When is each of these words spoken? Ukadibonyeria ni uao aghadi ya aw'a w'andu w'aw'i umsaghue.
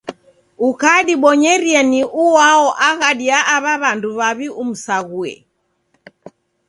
Ukadibonyeria 0.67 1.81
ni 1.91 2.01
uao 2.29 2.67
aghadi 2.89 3.25
ya 3.31 3.39
aw'a 3.55 3.73
w'andu 3.81 4.09
w'aw'i 4.17 4.47
umsaghue. 4.61 5.31